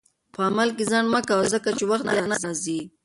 په 0.33 0.39
عمل 0.47 0.69
کې 0.77 0.83
ځنډ 0.91 1.07
مه 1.13 1.21
کوه، 1.27 1.45
ځکه 1.53 1.69
چې 1.77 1.83
وخت 1.91 2.05
بیا 2.15 2.23
نه 2.31 2.35
راځي. 2.43 2.79